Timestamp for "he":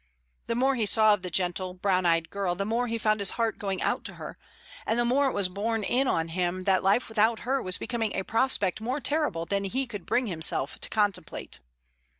0.73-0.87, 2.87-2.97, 9.63-9.85